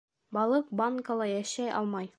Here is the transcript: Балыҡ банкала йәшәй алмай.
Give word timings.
Балыҡ 0.37 0.71
банкала 0.81 1.29
йәшәй 1.37 1.73
алмай. 1.83 2.09